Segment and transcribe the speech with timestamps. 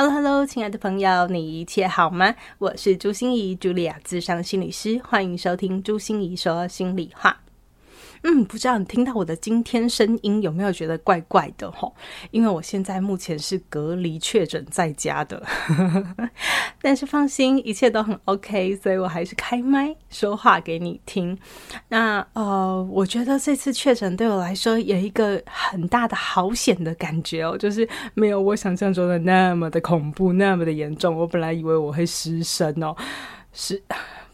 [0.00, 2.34] Hello，Hello，亲爱的朋友，你一切好吗？
[2.56, 7.38] 我是朱心怡，茱莉亚，智商心理师，欢迎收听朱心怡说心里话。
[8.22, 11.94] 嗯，不知道你听到我的今天声音有没有觉得怪怪的吼？
[12.30, 15.42] 因为我现在目前是隔离确诊在家的，
[16.82, 21.36] 但是放心，一切都很 OK，所以我还是开麦说话给你听。
[21.88, 31.16] 那呃，我觉得这次确诊对我来说有一个很大的好险的感觉哦，就是没有我想象中的那么的恐怖，那么的严重。
[31.16, 32.94] 我本来以为我会失声哦，
[33.52, 33.82] 是。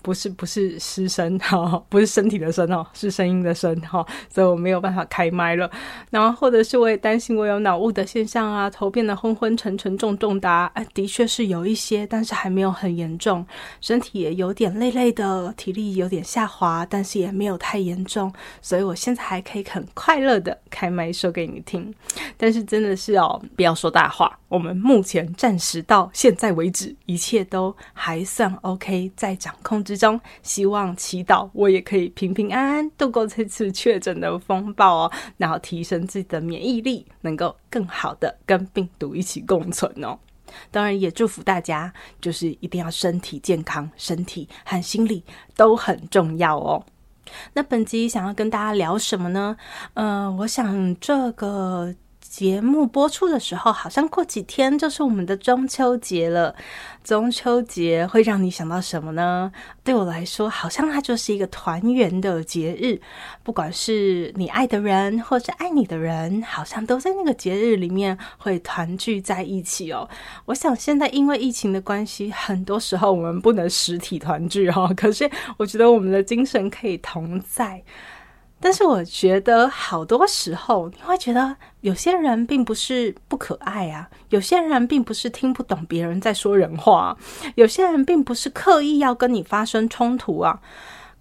[0.07, 5.69] 不是不是失声哈，不是身体的声哦，是声音的声哈，所以我没有办法开麦了。
[6.11, 13.45] 然后或者是我也担心我有脑雾的现象啊，头变得昏昏沉沉重重的，哎，的确是有一些，但是还没有很严重，
[13.81, 18.33] 身体也有点累累的，体力有点下滑，但是也没有太严重，
[18.63, 21.93] 所以我现在还可以很快乐的开麦说给你听。
[22.37, 40.19] 但是真的是哦，不要说大话，我们目前暂时到现在为止，一切都还算 OK，在掌控之中，希望祈祷我也可以平平安安度过这次确诊的风暴哦，然后提升自己的免疫力，能够更好的跟病毒一起共存哦。
[40.71, 45.25] 当然也祝福大家，就是一定要身体健康，身体和心理
[45.57, 46.85] 都很重要哦。
[47.53, 49.57] 那本集想要跟大家聊什么呢？
[49.95, 51.95] 呃，我想这个。
[52.37, 56.55] 节目播出的时候，好像过几天就是我们的中秋节了。
[57.03, 59.51] 中秋节会让你想到什么呢？
[59.83, 63.01] 对我来说，好像它就是一个团圆的节日。
[63.43, 70.07] 不管是你爱的人，或是爱你的人，好像都在那个节日里面会团聚在一起哦。
[70.45, 74.87] 我想现在因为疫情的关系，很多时候我们不能实体团聚哈。
[74.95, 77.83] 可是我觉得我们的精神可以同在。
[78.67, 87.17] 但是我觉得好多时候你会觉得有些人并不是不可爱啊，有些人并不是听不懂别人在说人话，
[87.55, 90.61] 有些人并不是刻意要跟你发生冲突啊，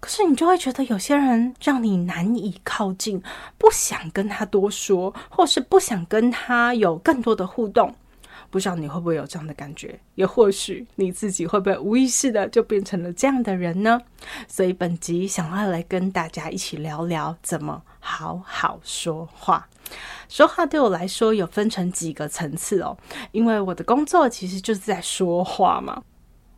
[0.00, 3.22] 可是你就会觉得有些人让你难以靠近，
[3.56, 7.94] 不想跟他多说，或是不想跟他有更多的互动。
[8.50, 9.98] 不知道你会不会有这样的感觉？
[10.14, 14.00] 也或许你自己会不会无意识的就变成了这样的人呢？
[14.48, 19.68] 所以本集想要来跟大家一起聊聊怎么好好说话。
[20.28, 22.96] 说话对我来说有分成几个层次哦，
[23.30, 26.02] 因为我的工作其实就是在说话嘛。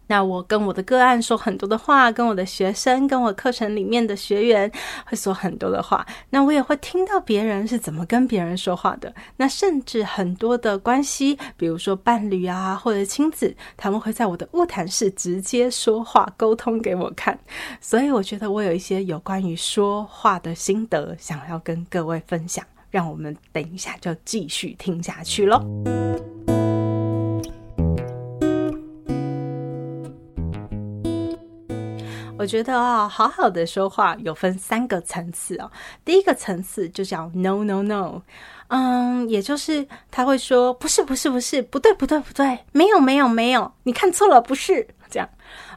[0.09, 4.71] 那我跟我的个案说很多的话，跟我的学生，跟我课程里面的学员
[5.07, 6.05] 会说很多的话。
[6.31, 9.15] 那我也会听到别人是怎么跟别人说话的。
[9.37, 17.39] 那甚至很多的关系，比如说伴侣啊，或者亲子，他们会在我的晤谈室直接说话沟通给我看。
[17.81, 22.65] 所以我觉得我有一些有关于说话的心得，想要跟各位分享。
[22.91, 25.63] 让我们等一下就继续听下去喽。
[32.49, 35.71] 觉得啊、好好的说话有分三个层次哦。
[36.05, 38.23] 第一个层次就叫 no no no，
[38.69, 45.29] 嗯，也就是他会说不是不是不是不对不对不对，没有没有没有，你看错了不是这样。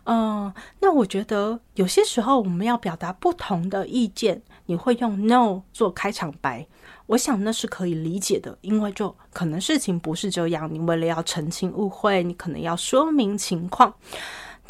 [0.06, 6.66] 嗯，那我觉得有些时候我们要表达不同的意见，你会用 no 做开场白，
[7.06, 13.94] 我想那是可以理解的，因为就可能事情不是这样，你为了要澄清误会，你可能要说明情况。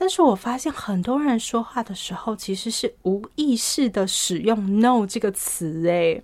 [0.01, 6.19] 但是我发现很多人说话的时候，其实是无意识的使用 “no” 这个词，诶，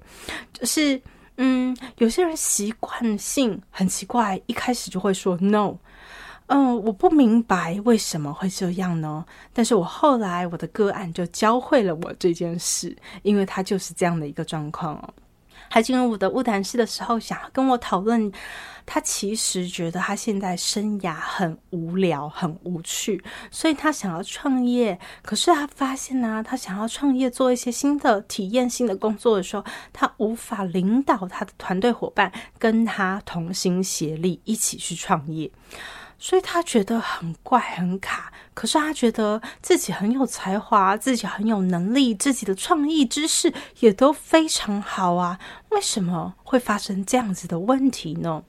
[0.52, 1.00] 就是，
[1.36, 5.76] 嗯，有些人习惯性很奇怪，一开始就会说 “no”，
[6.48, 9.24] 嗯，我不明白为什么会这样呢？
[9.54, 15.14] 但是我后来我的个案就教会了我这件事，因为他就是这样的一个状况哦。
[15.70, 18.32] 还进入我的晤谈室的时候，想要跟我讨论，
[18.86, 25.00] 他其实觉得他现在生涯很无聊、很无趣，所以他想要创业。
[25.22, 35.52] 可是他发现呢、他想要创业做一些新的体验性的工作的时候，他无法领导他的团队伙伴跟他同心协力一起去创业。
[36.20, 48.44] 所以他觉得很怪很卡，可是他觉得自己很有才华，自己很有能力，自己的创意知识也都非常好啊，为什么会发生这样子的问题呢？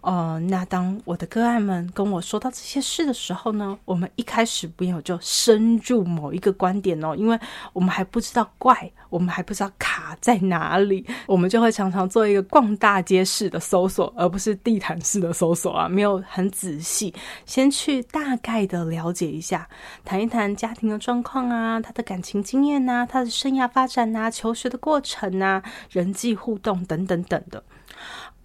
[0.00, 7.38] 呃，那当我的个案们跟我说到这些事的时候呢，我们一开始没有就深入某一个观点哦，因为
[7.72, 17.12] 我们还不知道怪，我们还不知道卡在哪里，我们就会常常做一个逛大街式的搜索，而不是地毯式的搜索啊，没有很仔细，
[17.44, 19.68] 先去大概的了解一下，
[20.04, 27.64] 谈一谈家庭的状况啊，他的感情经验啊，他的生涯发展啊，求学的过程啊，人际互动等等等的。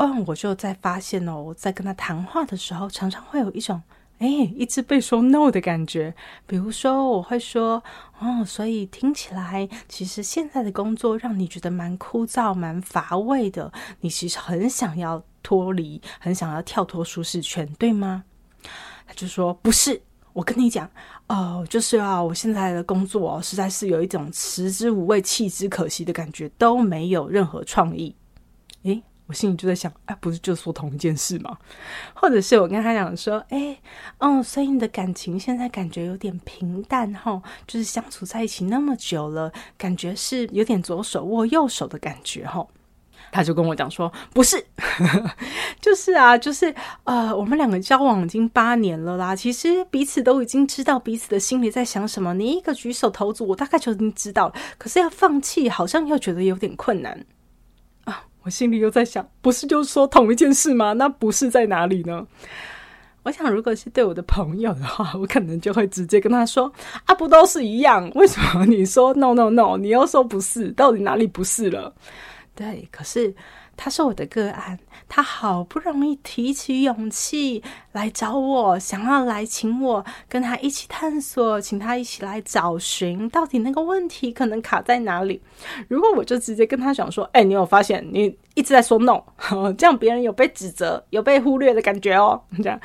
[0.02, 3.80] 嗯，我就在发现哦，我在跟他谈话的时候，常常会有一种
[4.18, 6.16] 哎，一直被说 no 的感觉。
[6.48, 7.84] 比如说，我会说
[8.18, 13.72] 哦，所以听起来，其实现在的工作让你觉得蛮枯燥、蛮乏味的。
[14.00, 18.24] 你其实很想要脱离，很想要跳脱舒适圈，对吗？
[19.06, 20.02] 他就说不是，
[20.34, 20.90] 我跟你讲
[21.28, 28.16] 哦，就是啊，我现在的工作哦，实在是有一种食之无味、弃之可惜的感觉，都没有任何创意。
[29.32, 31.58] 我心里就在想，哎，不是就说同一件事吗？
[32.14, 33.78] 或者是我跟他讲说，哎，
[34.18, 42.68] 嗯，所以你的感情现在感觉有点平淡哈，就是相处在一起那么久了，感觉是有点左手握右手的感觉哈。
[43.32, 44.62] 他就跟我讲说，不是，
[45.80, 46.76] 就是啊，就是
[47.06, 57.26] 呃，我们两个交往已经八年了啦，其实彼此都已经知道彼此的心里在想什么，你一个举手投足，我大概就已经知道了，可是要放弃，好像又觉得有点困难。
[58.44, 60.94] 我心里又在想，不是就说同一件事吗？
[60.94, 62.26] 那不是在哪里呢？
[63.24, 66.72] 我想，如果是对我的朋友的话，我可能就会直接跟他说
[67.06, 68.10] ：“啊，不都是一样？
[68.16, 70.72] 为什么你说 no no no，你又说不是？
[70.72, 71.94] 到底哪里不是了？”
[72.56, 73.34] 对，可是。
[73.84, 74.78] 他是我的个案，
[75.10, 77.64] 他好不容易提起勇气
[77.94, 85.42] 来找我，想要来请我跟他一起探索，请他一起来找寻到底那个问题可能卡在哪里。
[85.88, 89.24] 如果我就直接跟他讲说：“哎，你有发现你一直在说 no，
[89.76, 92.80] 这样别人有被指责、有被忽略的感觉哦。”这样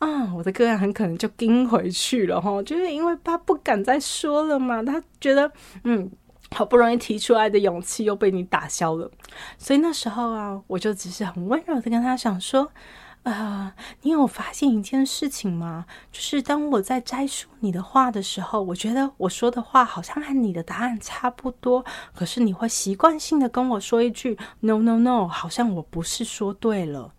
[0.00, 5.50] 啊，我的个案很可能就跟回去了哈，就是因为他不敢再说了嘛，他觉得
[5.84, 6.10] 嗯。
[6.54, 9.10] 好不容易提出来的勇气又被你打消了，
[9.58, 12.70] 所以那时候啊，我就只是很温柔的跟他讲说
[13.24, 15.86] ：“啊、呃，你有发现一件事情吗？
[16.12, 21.84] 就是当我在摘述你的话的时候，我觉得我说的话好像和你的答案差不多，
[22.14, 27.12] 可是你会习惯性的跟我说一句 ‘no no no’，好像我不是说对了。”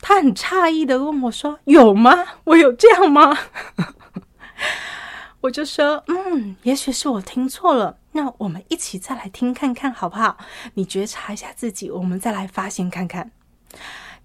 [0.00, 2.24] 他很诧异的问我说：“有吗？
[2.44, 3.36] 我有这样吗？”
[5.42, 10.38] 我就说：“嗯，也许是我听错了。”那我们一起再来听看看好不好？
[10.74, 13.32] 你觉察一下自己，我们再来发现看看。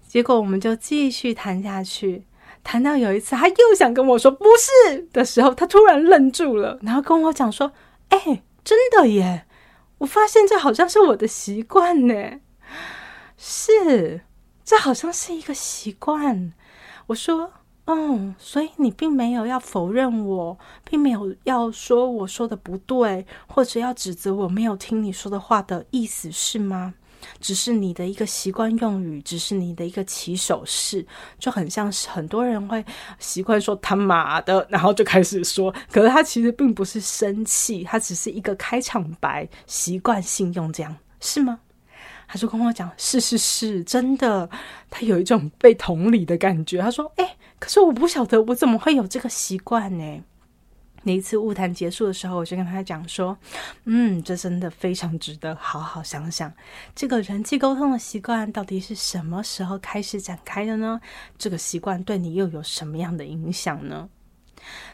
[0.06, 2.24] 结果我们就继续谈下去，
[2.62, 7.72] 谈到有一次他又想跟我说不是的时候，他突然愣住了，然后跟我讲说
[8.10, 9.46] ：“哎，真的耶！
[9.98, 12.40] 我发现这好像是我的习惯呢。
[13.36, 14.20] 是，
[14.64, 16.52] 这好像是一个习惯。”
[17.08, 17.52] 我说。
[17.90, 26.92] 嗯，所以你并没有要否认我，并没有要说我说的不对，或者要指责我没有听你说的话的意思是吗？
[27.40, 31.04] 只是你的一个习惯用语，只是你的一个起手式，
[31.38, 32.84] 就很像是很多人会
[33.18, 41.58] 习惯说他妈的，然后就开始说，可是他其实并不是生气，他只是一个开场白，习惯性用这样，是吗？
[42.28, 44.48] 他就跟我讲，是是是，真的，
[44.88, 46.80] 他有一种被同理的感觉。
[46.80, 47.34] 他说，哎。
[47.60, 50.22] 可是我不晓得我怎么会有这个习惯呢？
[51.02, 53.36] 那一次晤谈结束的时候，我就跟他讲说
[53.82, 56.52] ：“嗯，这真的非常值得好好想想，
[56.94, 61.00] 这个人际沟通的习惯到底是什么时候开始展开的呢？
[61.36, 64.08] 这个习惯对你又有什么样的影响呢？”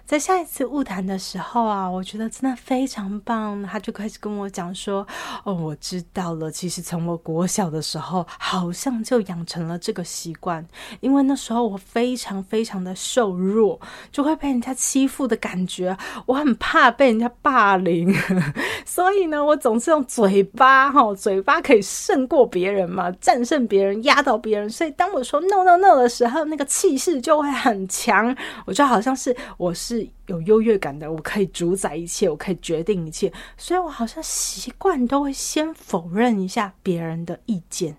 [0.06, 3.62] 在下一次误谈的时候啊，我觉得真的非常棒。
[3.62, 5.06] 他就开始跟我讲说
[5.44, 6.50] ：“哦，我知道了。
[6.50, 10.64] 其实从我国小的时候，好像就养成了这个习惯。
[11.00, 13.80] 因为那时候我非常非常的瘦弱，
[14.12, 15.96] 就会被人家欺负的感觉。
[16.26, 18.14] 我很怕被人家霸凌，
[18.84, 24.68] 所以呢，我总是用嘴巴哈，嘴巴可以胜过别人嘛，战胜别人，压倒别人。
[24.68, 28.36] 所以当我说 no no no 的时候，那个气势就会很强。
[28.66, 30.08] 我就好像是我是。
[30.26, 37.98] 有优越感的，我可以主宰一切，我可以决定一切，所以我好像习惯都会先否认一下别人的意见。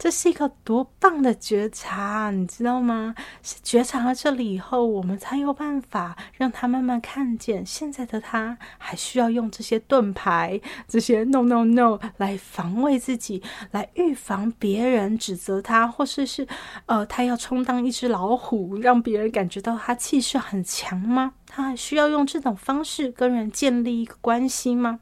[0.00, 3.14] 这是一个多棒的觉察，你知道吗？
[3.42, 13.42] 是觉察了这里以后，我们才有办法让他慢慢看见，现在的他还需要用这些盾牌、这些 no no no 来防卫自己，
[13.72, 16.48] 来预防别人指责他，或是是
[16.86, 21.34] 呃，他要充当一只老虎，让别人感觉到他气势很强吗？
[21.46, 25.00] 他还需要用这种方式跟人建立一个关系吗？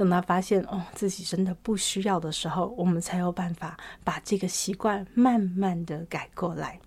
[0.00, 6.80] 等他发现哦自己真的不需要的时候，我们才有办法把这个习惯慢慢的改过来。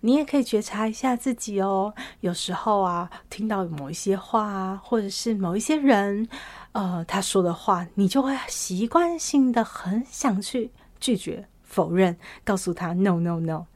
[0.00, 6.28] 你也可以觉察一下自己哦，有时候啊，听到某一些话啊，或者是某一些人，
[6.72, 13.66] 呃，他说的话，你就会习惯性的很想去拒绝、否认，告诉他 “no no no”。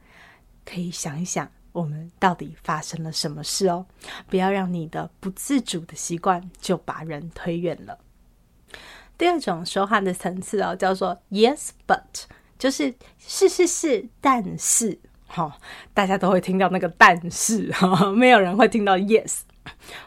[0.65, 3.85] 可以想一想，我们到底发生了什么事哦？
[4.27, 7.97] 不要让你的不自主的习惯就把人推远了。
[9.19, 12.23] 第二种说话的层次哦，叫做 “yes but”，
[12.57, 14.97] 就是是是是，但是，
[15.27, 15.53] 哈、哦，
[15.93, 19.39] 大家都会听到那个但是，哈、哦，没有人会听到 yes。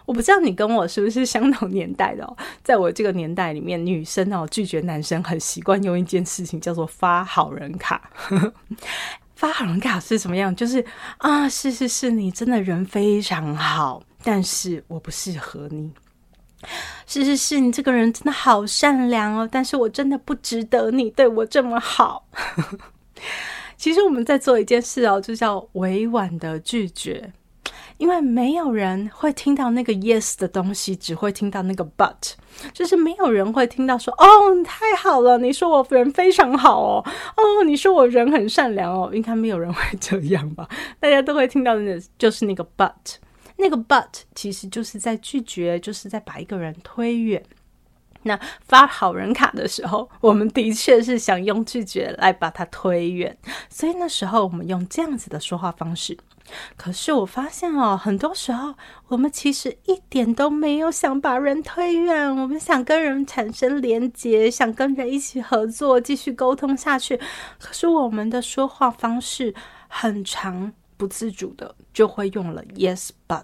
[0.06, 2.34] 我不知道你跟我是不是相同年代的哦？
[2.64, 8.10] 在我这个年代里面，女生哦拒绝男生很习惯用一件事情叫做发好人卡。
[9.36, 10.56] 发好人卡是什么样？
[10.56, 10.82] 就是
[11.18, 15.92] 啊，是是是，你真的人非常好，但是我不适合你。
[17.06, 22.26] 是是是，你这个人真的好善良哦，但是我真的不值得你对我这么好。
[23.76, 27.32] 其实我们在做一件事哦，就叫委婉的拒绝。
[27.98, 32.32] 因为没有人会听到那个 yes 的东西，只会听到那个 but，
[32.72, 37.04] 就是没有人会听到说哦，你太好了，你说我人非常好哦，
[37.36, 40.68] 哦，你说我人很善良哦，应该没有人会这样吧？
[40.98, 42.90] 大家都会听到的，就是那个 but，
[43.62, 47.40] 那个 but 其实就是在拒绝，就是在把一个人推远。
[48.24, 53.36] 那发好人卡的时候，我们的确是想用拒绝来把它推远，
[53.68, 56.16] 所以那时候我们用这样子的说话方式。
[56.76, 58.74] 可是我发现哦，很多时候
[59.08, 67.18] 我们其实一点都没有想把人推远，我们想跟人产生连结，想跟人一起合作，继续沟通下去。
[67.58, 69.52] 可是我们的说话方式
[69.88, 73.42] 很长不自主的就会用了 yes but。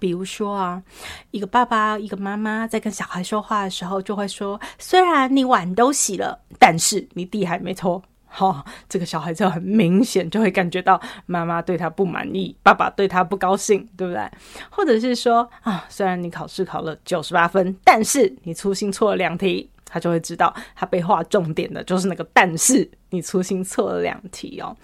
[0.00, 0.82] 比如说啊，
[1.30, 8.02] 一个爸爸、一个妈妈在跟小孩说话的时候，就会说：“虽然你碗都洗了，但是你地还没拖。”
[8.38, 14.28] 哦，这个小孩就很明显就会感觉到妈妈对他不满意，爸爸对他不高兴，对不对？
[14.68, 24.76] 或者是说啊，虽然你考试考了九十八分，但是你粗心错了两题，他就会知道他被划重点的就是那个“但是”，你粗心错了两题哦。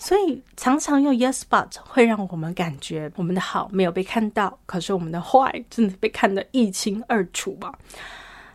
[0.00, 7.72] 所以常常用 yes but 会让我们感觉我们的好没有被看到，可是我们的坏真的被看得一清二楚吧。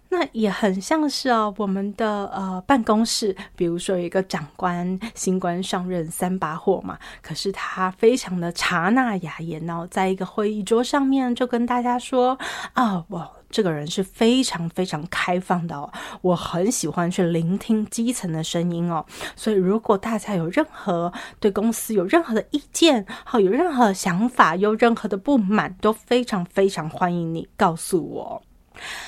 [0.09, 12.37] 那也很像是哦，我们的呃办公室，比如说有一个长官新官上任三把火嘛，可是他非常的察纳雅言哦，在一个会议桌上面就跟大家说
[12.73, 15.89] 啊，我这个人是非常非常开放的哦，
[16.21, 21.09] 我很喜欢去聆听基层的声音哦，所以如果大家有任何
[21.39, 28.43] 对公司有任何的意见，好，有任何想法，有任何的不满，都非常非常欢迎你告诉我。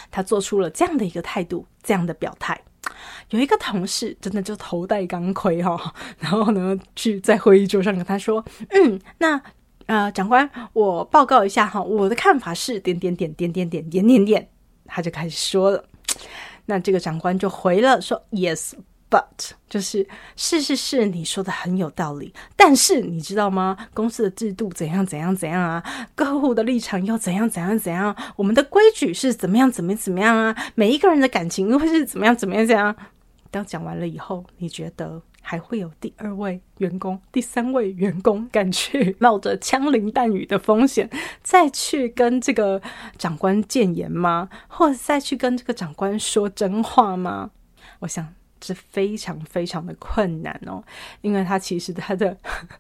[0.10, 2.58] 他做出了这样的一个态度，这样的表态。
[3.32, 9.42] 有一个同事真的就头戴钢盔哈，然后呢，去在会议桌上跟他说：“嗯，那
[9.88, 14.50] 呃，长官，我报告一下哈，我的看法是点点点点点点点点点。”
[14.86, 15.84] 他就开始说了，
[16.66, 18.74] 那这个长官就回了说：“Yes。”
[19.10, 22.34] But 就是是是是，你说的很有道理。
[22.58, 23.78] 但是你知道吗？
[23.94, 25.82] 公司的制度怎样怎样怎样啊？
[26.14, 28.14] 客户的立场又怎样怎样怎样？
[28.36, 30.54] 我们的规矩是怎么样怎么怎么样啊？
[30.76, 32.94] 每一个人的感情会是怎么样怎么样怎样？
[33.50, 41.10] 当讲完了以后，你觉得还会有第二位员工、第三位员工敢去 冒着枪林弹雨的风险
[41.42, 42.82] 再去跟这个
[43.18, 44.50] 长官谏言吗？
[44.68, 47.52] 或者再去跟这个长官说真话吗？
[48.00, 48.34] 我想。
[48.60, 50.84] 是非常非常的困难哦，
[51.22, 52.36] 因为他其实他的，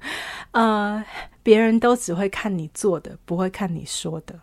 [0.51, 1.05] 呃，
[1.43, 4.39] 别人都只会看你做的，不会看你说的。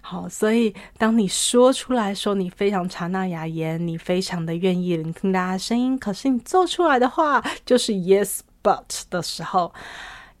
[0.00, 9.72] 好，所以当你说出来说你非常察纳雅言，你非常的愿意聆听大家声音，可是你做出来的话就是 yes but 的时候，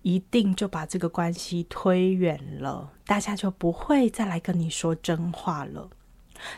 [0.02, 5.88] 一定就把这个关系推远了，大家就不会再来跟你说真话了。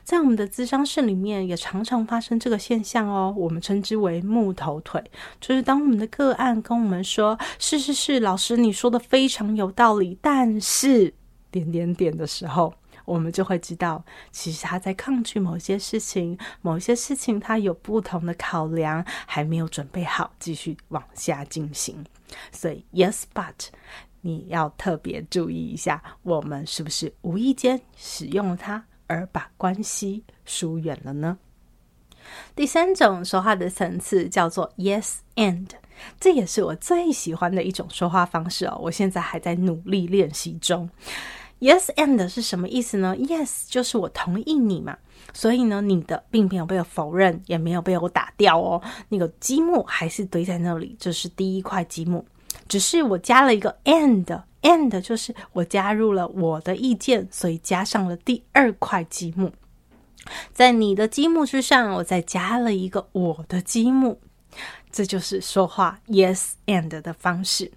[0.03, 3.35] 在我们的咨商室里面，也常常发生这个现象哦。
[3.37, 5.03] 我们称之为木头腿，
[5.43, 11.13] 就是当我们的个案跟我们说：“是是是，老师你说的非常有道理。”但是
[11.55, 22.05] 点点点的时候，我们就会知道，其实他在抗拒某些事情，某些事情他有不同的考量，还没有准备好继续往下进行。
[22.51, 23.69] 所以，yes but，
[24.23, 28.83] 你要特别注意一下，我们是不是无意间使用了它？
[29.07, 31.39] 而把关系疏远了呢？
[32.57, 35.69] 第三种说话的层次叫做 Yes and，
[36.19, 38.79] 这也是我最喜欢的一种说话方式哦。
[38.81, 40.89] 我现在还在努力练习中。
[41.65, 44.99] Yes and 是什么意思呢？Yes 就是我同意你嘛，
[45.33, 52.23] 所以呢，你的并没有被我否认，也没有被我打掉哦，那个积木还是堆在那里，这是第一块积木，
[52.69, 59.51] 只是我加了一个 and，and 就是我加入了我的意见，所以加上了第二块积木，
[60.53, 64.19] 在你的积木之上，我再加了一个我的积木，
[64.93, 67.73] 这就是说话 Yes and 的方式。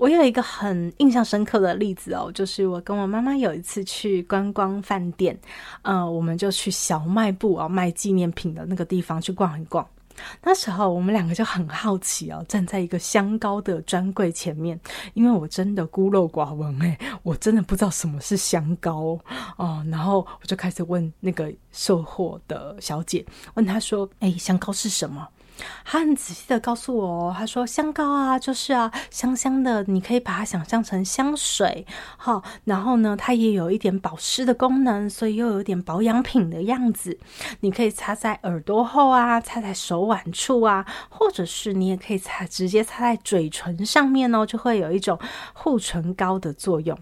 [0.00, 5.38] 我有一个很印象深刻的例子哦，就是我跟我妈妈有一次去观光饭店，
[5.82, 9.86] 呃，我们就去小卖部啊，卖纪念品的那个地方去逛一逛。
[10.42, 14.80] 那时候我们两个就很好奇哦，站在一个香膏的专柜前面，
[15.12, 19.18] 因为我真的孤陋寡闻诶，我真的不知道什么是香膏
[19.58, 25.28] 哦，然后我就开始问那个售货的小姐，问她说：“诶，香膏是什么？”
[25.84, 31.86] 他很仔细的告诉我，他说香膏啊，就是啊，香香的，你可以把它想象成香水，
[32.16, 37.18] 好，然后呢，它也有一点保湿的功能，所以又有点保养品的样子。
[37.60, 45.18] 你可以擦在耳朵后啊，擦在手腕处啊，或者是你也可以擦，直接擦在嘴唇上面哦，就会有一种
[45.54, 46.98] 护唇膏的作用。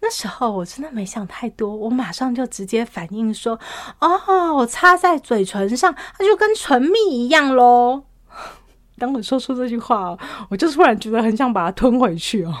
[0.00, 3.58] 那时候我真的没想太多，我马上就直接反应说
[4.00, 8.04] ：“哦，我擦在嘴唇上，它就跟唇蜜一样喽。
[8.98, 10.16] ”当我说出这句话，
[10.48, 12.54] 我就突然觉得很想把它吞回去哦，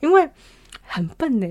[0.00, 0.30] 因为
[0.82, 1.46] 很笨呢。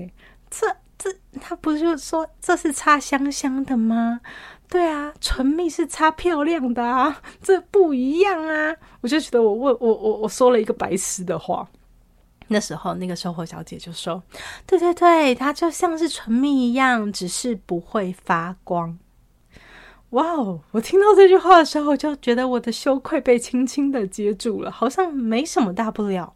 [0.50, 0.66] 这
[0.98, 4.20] 这，他不是说这是擦香香的吗？
[4.68, 8.74] 对啊，唇蜜是擦漂亮的啊，这不一样啊！
[9.02, 11.68] 我就觉得我问我我我说了一个白痴的话。
[12.54, 14.22] 那时候，那个售货小姐就说
[14.64, 18.96] ：“对对对，它就像是唇蜜一样，只是不会发光。”
[20.10, 20.60] 哇哦！
[20.70, 26.32] 我听到这句话的时候，我就觉得我的羞愧被轻轻的接住了，好像没什么大不了。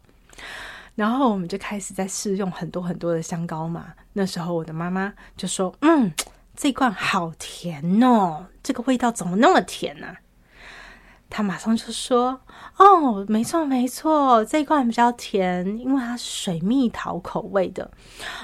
[0.95, 3.93] 然后我们就开始在试用很多很多的香膏嘛。
[4.11, 6.11] 那时候我的妈妈就说：“嗯，
[6.53, 10.15] 这罐好甜哦，这个味道怎么那么甜呢、啊？”
[11.29, 12.39] 他马上就说
[12.77, 17.89] ：“哦，没错没错，这一罐比较甜，因为它是水蜜桃口味的。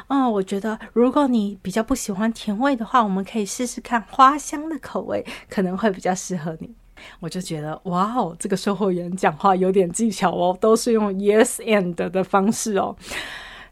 [0.07, 6.75] 哦，我觉得如果你比较不喜欢甜味的话，我们可以试试看花香的口味，可能会比较适合你。”
[7.19, 12.95] 我就觉得，哇哦，这个售货员讲话有点技巧哦，都是用 yes and 的方式哦。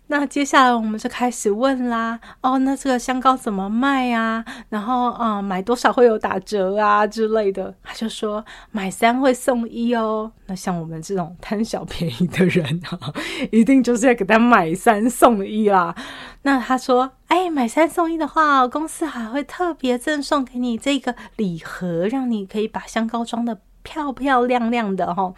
[0.08, 4.44] 那接下来我们就开始问啦，哦，那这个香膏怎么卖啊？
[4.70, 7.74] 然后啊、买多少会有打折啊之类的？
[7.82, 10.32] 他就说买三会送一哦。
[10.46, 13.14] 那像我们这种贪小便宜的人啊，
[13.52, 15.96] 一定就是要给他买三送一啦。
[16.44, 25.34] 那他说，哎，买三送一的话，公司还会特别赠送给你这个礼盒，让你可以把香膏装得漂漂亮亮的哈。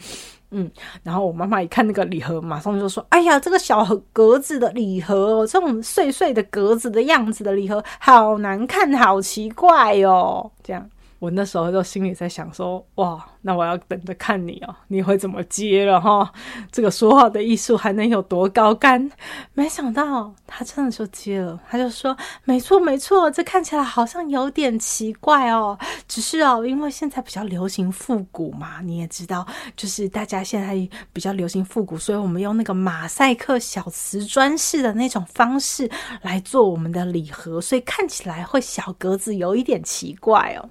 [0.57, 0.71] 嗯，
[1.03, 10.89] 然后我妈妈一看那个礼盒，马上就说：“哎呀，这个小格子的礼盒，这种碎碎的格子的样子的礼盒，好难看，好奇怪哦。”这样。
[11.19, 16.31] 我那时候就心里在想说，哇，那我要等着看你哦，你会怎么接了哈？
[16.71, 19.09] 这个说话的艺术还能有多高干？
[19.53, 30.75] 没想到他真的就接了，他就说，没错没错，这看起来好像有点奇怪哦，只是哦，因为现在比较流行复古嘛，你也知道，就是大家现在
[31.13, 35.89] 比较流行复古，所以我们用那个马赛克小瓷砖式的那种方式
[36.21, 40.69] 来做我们的礼盒，所以看起来会小格子，有一点奇怪哦。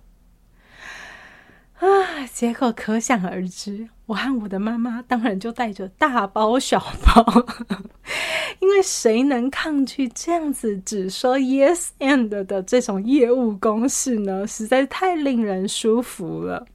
[1.79, 7.47] 啊，结果可想而知，我和我的妈妈当然就带着大包小包，
[8.61, 14.47] 因为谁能抗拒这样子只说 yes and 的这种业务公式呢？
[14.47, 16.67] 实在太令人舒服了，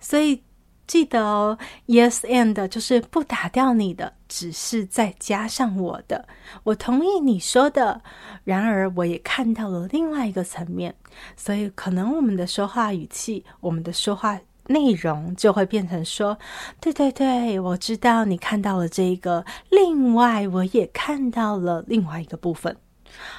[0.00, 0.42] 所以。
[0.86, 6.26] 记得哦，yes and 就是不打掉你的，只是再加上我的。
[6.62, 8.00] 我同意你说的，
[8.44, 10.94] 然而我也看到了另外一个层面，
[11.36, 16.38] 所以可能我们的说话语气，我们的说话内容就会变成说：
[16.80, 22.76] 对对对，我知道你看到了这个，另外我也看到了另外一个部分。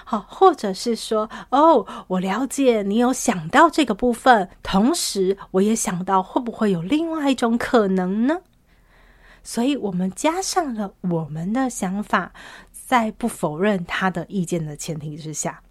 [0.03, 8.39] 好，或者是说，哦，我了解你有想到这个部分，同时我也想到会不会有另外一种可能呢？
[9.43, 12.34] 所以，我们加上了我们的想法，
[12.71, 15.62] 在不否认他的意见的前提之下，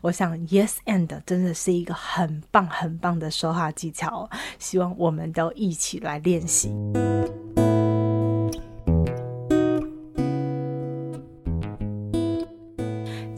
[0.00, 6.72] 我想，yes and 真的是一个很棒很棒的说话技巧，希望我们都一起来练习。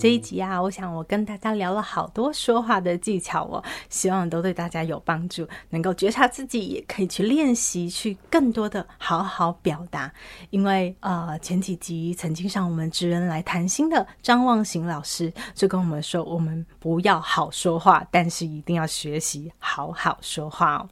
[0.02, 10.12] 这一集啊，我想我跟大家聊了好多说话的技巧哦，希望都对大家有帮助，能够觉察自己，也可以去练习，去更多的好好表达。
[10.50, 20.88] 因为呃，前几集曾经上我们职人来谈心的张望行老师就跟我们说，我们不要好说话，但是一定要学习好好说话哦。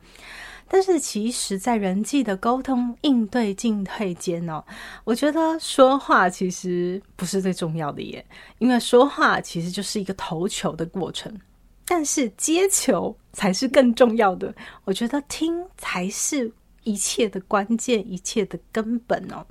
[0.72, 4.64] 但是其实，在人际的沟通、应对、进退间哦，
[5.02, 8.24] 我觉得说话其实不是最重要的耶，
[8.58, 11.36] 因为说话其实就是一个投球的过程，
[11.84, 14.54] 但是接球才是更重要的。
[14.84, 16.52] 我觉得听才是。
[16.84, 19.46] 一切的关键，一切的根本哦，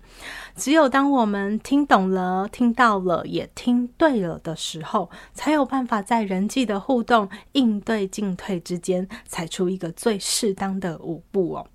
[0.55, 11.67] 只有当我们听懂了、听到了、也听对了的时候，才有办法在人际的互动、应对进退之间，踩出一个最适当的舞步哦。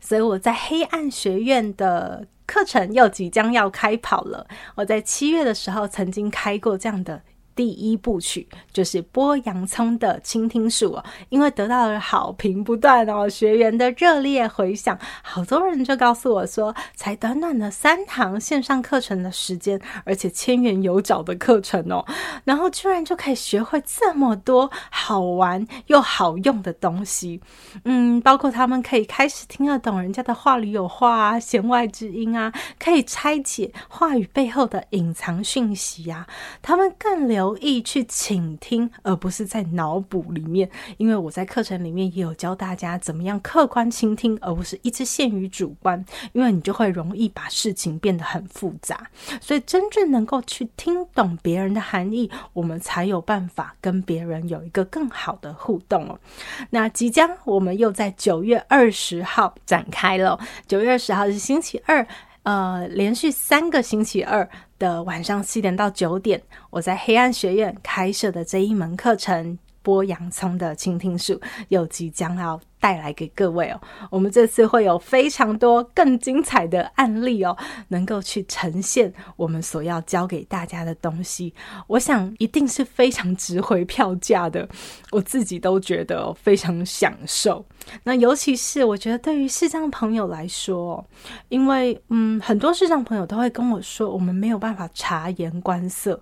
[0.00, 4.46] 所以我在黑暗学院的课程又即将要开跑了。
[4.74, 7.22] 我在七月的时候曾经开过这样的。
[7.58, 22.06] 第一部曲就是剥洋葱的倾听术哦，因为得到了好评不断哦，学员的热烈回响，好多人就告诉我说，才短短的三堂线上课程的时间，而且千元有找的课程哦，
[22.44, 27.40] 然后居然就可以学会这么多好玩又好用的东西，
[27.82, 36.24] 嗯，包括他们可以开始听得懂人家的话里有话啊，弦外之音啊，可以拆解话语背后的隐藏讯息啊，
[36.62, 37.47] 他们更留。
[37.48, 40.68] 留意去倾听，而不是在脑补里面。
[40.98, 46.04] 因为我在课程里面也有教大家怎么样客观倾听，而不是一直限于主观。
[46.34, 49.08] 因为你就会容易把事情变得很复杂。
[49.40, 56.20] 所以真正能够去听懂别人的含义，我们才有办法跟别人有一个更好的互动哦。
[56.68, 60.38] 那即将我们又在九月二十号展开了。
[60.66, 62.06] 九月二十号是星期二，
[62.42, 64.46] 呃，连续三个星期二。
[64.78, 69.58] 的晚上七点到九点，我在黑暗学院开设的这一门课程——
[69.88, 73.80] 剥洋葱的倾听术，又即将要带来给各位哦。
[74.10, 77.56] 我们这次会有非常多更精彩的案例哦，
[77.88, 81.54] 能够去呈现我们所要教给大家的东西。
[81.86, 84.68] 我想一定是非常值回票价的，
[85.10, 87.64] 我自己都觉得非常享受。
[88.04, 91.02] 那尤其是我觉得，对于视障朋友来说，
[91.48, 96.20] 因为嗯，很多视障朋友都会跟我说，我们没有办法察言观色。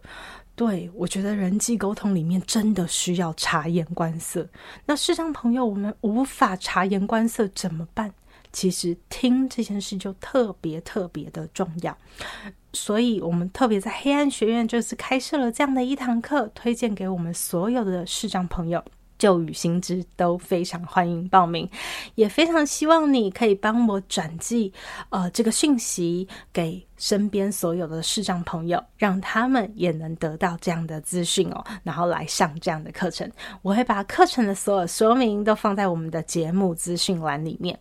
[0.57, 4.49] 对，我觉得人际沟通里面真的需要察言观色。
[4.87, 8.13] 那视障朋友，我们无法察言观色怎么办？
[8.53, 11.95] 其实听这件事就特别特别的重要。
[12.73, 18.83] 所以我们特别在黑暗学院这次开设了这样的一堂课，推荐给我们所有的视障朋友。
[19.19, 21.69] 旧与新知都非常欢迎报名，
[22.15, 24.73] 也非常希望你可以帮我转寄
[25.11, 33.31] 呃这个讯息给身边所有的视障朋友，让他们也能得到这样的资讯哦，然后来上这样的课程。
[33.63, 37.79] 我会把课程的所有说明都放在我们的节目资讯栏里面。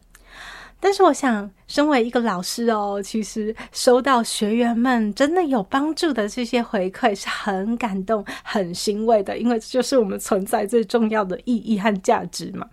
[0.86, 12.70] 但是我想，身为一个老师哦，其实收到学员们真的有帮助的这些回馈，是很感动、很欣慰的，因为这就是我们存在最重要的意义和价值嘛。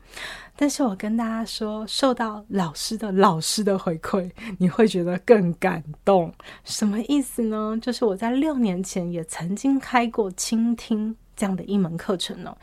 [0.55, 6.31] 但是我跟大家说，受到老师的老师的回馈，你会觉得更感动。
[6.64, 7.79] 什么意思呢？
[7.81, 12.55] 就是我在六年前也曾经开过倾听这样的一门课程呢，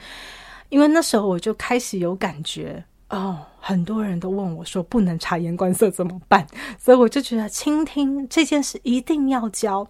[0.70, 2.86] 因为那时候我就开始有感觉。
[3.10, 6.46] 哦，很多人都问我说，不能察言观色怎么办？
[6.78, 9.88] 所以我就觉得倾听这件事一定要教。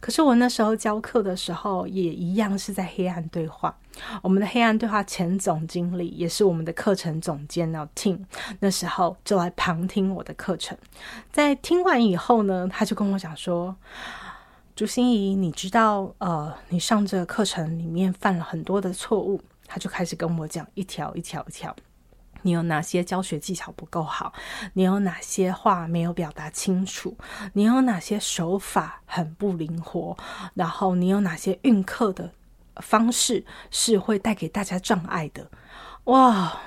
[0.00, 3.76] 可是我那时候教课的时候，也一样是在黑暗对话。
[4.22, 8.20] 我们的黑暗对话前总经理也是我们的课程总监呢，Tim，
[8.60, 10.76] 那时候就来旁听我的课程。
[11.32, 13.76] 在听完以后呢，他就跟我讲说
[14.74, 21.76] ：“朱心怡，你知道，呃，你上这个课程里面犯了很多的错误。”他就开始跟我讲一条一条一条。
[22.42, 24.32] 你有哪些教学技巧不够好？
[24.74, 27.16] 你有哪些话没有表达清楚？
[27.52, 30.16] 你有哪些手法很不灵活？
[30.54, 32.32] 然后你有哪些运课的
[32.76, 35.50] 方式是会带给大家障碍的？
[36.04, 36.58] 哇！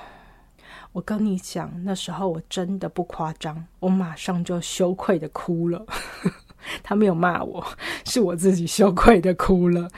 [0.92, 5.86] 我跟你讲，那时候我真的不夸张，我马上就羞愧的哭了。
[6.82, 7.66] 他没有骂我，
[8.04, 9.88] 是我自己羞愧的哭了。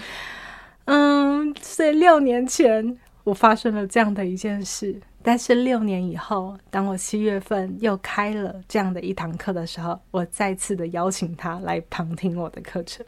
[0.84, 4.94] 嗯，所以六年前我发生了这样的一件事。
[5.26, 13.04] 但是六年以后，当我七月份又开了这样的一堂课的时候，我再次的邀请他来旁听我的课程。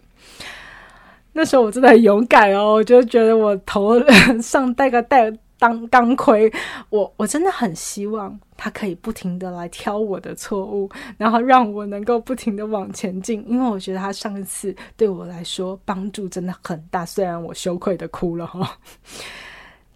[1.34, 4.00] 那时候我真的很勇敢哦，我就觉得我头
[4.40, 6.50] 上戴个戴当钢盔，
[6.88, 13.44] 我我真的很希望他可以不停的来挑我的错误，然后让我能够不停的往前进。
[13.46, 18.78] 因为我觉得他上一次对我来说帮助真的很大，虽然我羞愧的哭了哈。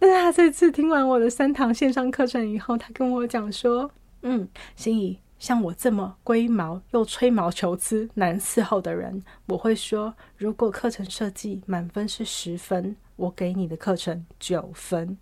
[0.03, 3.91] 但是他这次听完我的三堂线上课程以后，他跟我讲说
[4.23, 15.19] ：“嗯，心怡，像我这么龟毛又吹毛求疵、难伺候的人，我会说，如果课程设计满分是十分，我给你的课程九分。”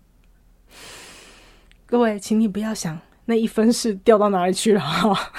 [1.84, 5.30] 各位，请你不要想那一分是掉到哪里去了哈！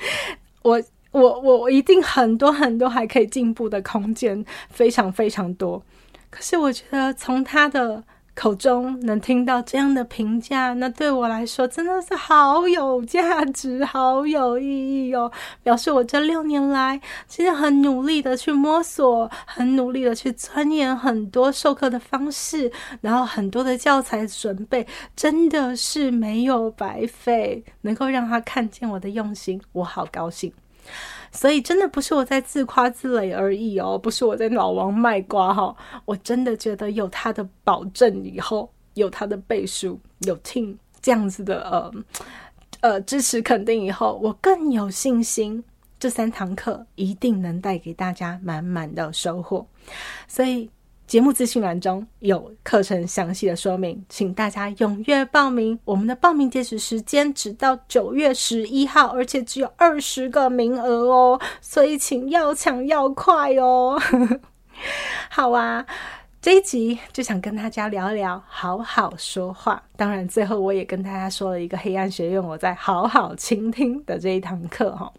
[0.64, 5.84] 我我我我一定很多很多还可以进步的空间，非常非常多。
[6.30, 8.02] 可是我觉得从他的。
[8.36, 15.32] 口中能听到这样的评价，那对我来说真的是好有价值、好有意义哦！
[15.62, 22.70] 表示我这六年来其实很努力的去摸索，很努力的去钻研很多授课的方式，
[23.00, 27.64] 然后很多的教材准备，真的是没有白费。
[27.80, 30.52] 能够让他看见我的用心，我好高兴。
[31.36, 41.92] 所以真的不是我在自夸自擂而已哦，不是我在老王卖瓜哈，我真的觉得有他的保证以后，有他的背书，有听这样子的呃
[42.80, 45.62] 呃支持肯定以后，我更有信心，
[46.00, 49.66] 这三堂课一定能带给大家满满的收获，
[50.26, 50.68] 所以。
[51.06, 55.78] 节目资讯栏中有课程详细的说明，请大家踊跃报名。
[55.84, 63.96] 我们的报名截止时间只到九月十一号，而且只有二十个名额哦，所以请要抢要快哦。
[65.30, 65.86] 好啊，
[66.42, 69.80] 这一集就想跟大家聊聊好好说话。
[69.96, 75.12] 当然，最后我也跟大家说了一个黑暗学院我在好好倾听的这一堂课哈。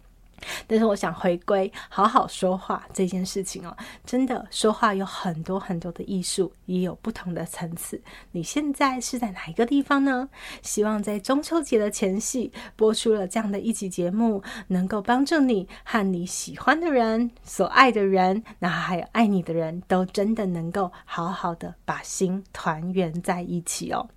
[0.66, 8.00] 但是我想回归好好说话这件事情哦，真的说话有很多很多的艺术，也有不同的层次。
[8.32, 10.28] 你现在是在哪一个地方呢？
[10.62, 24.08] 希望在中秋节的前夕播出了这样的一集节目，能够帮助你和你喜欢的人、所爱的人，那还有爱你的人都真的能够好好的把心团圆在一起哦。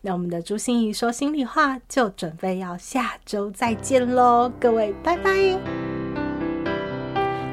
[0.00, 5.30] 那我们的朱心怡说心里话就准备要下周再见喽，各位拜拜。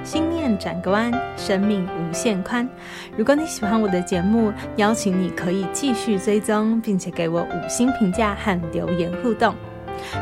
[0.03, 2.67] 心念转个弯，生命无限宽。
[3.15, 9.55] 如果你喜欢我的节目，邀请你可以继续追踪，并且给我五星评价和留言互动。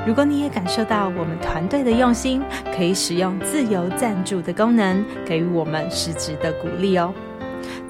[0.06, 2.44] 如果你也感受到我们团队的用心，
[2.76, 7.12] 可以使用自由赞助的功能，给予我们实质的鼓励哦。